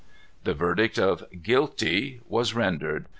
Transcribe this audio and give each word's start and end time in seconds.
The 0.45 0.55
verdict 0.55 0.97
of 0.97 1.25
guilty 1.43 2.21
was 2.27 2.55
rendered. 2.55 3.05